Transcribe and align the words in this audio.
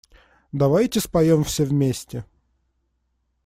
Давайте 0.51 0.99
споем 0.99 1.43
все 1.43 1.63
вместе. 1.63 2.25